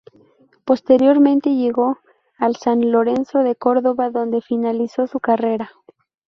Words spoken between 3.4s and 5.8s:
de Córdoba donde finalizó su carrera.